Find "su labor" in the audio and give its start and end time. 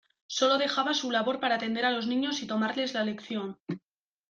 0.95-1.39